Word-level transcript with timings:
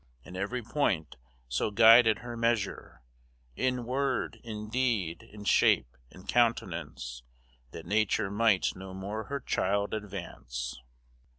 In 0.23 0.35
every 0.35 0.63
point 0.63 1.15
so 1.47 1.69
guided 1.69 2.17
her 2.25 2.35
measure, 2.35 3.03
In 3.55 3.85
word, 3.85 4.39
in 4.43 4.67
deed, 4.67 5.21
in 5.21 5.43
shape, 5.45 5.95
in 6.09 6.25
countenance, 6.25 7.21
That 7.69 7.85
nature 7.85 8.31
might 8.31 8.75
no 8.75 8.95
more 8.95 9.25
her 9.25 9.39
child 9.39 9.93
advance. 9.93 10.81